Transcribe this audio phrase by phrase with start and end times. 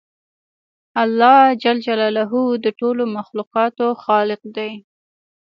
[1.03, 2.25] الله جل جلاله
[2.65, 4.71] د ټولو مخلوقاتو خالق دی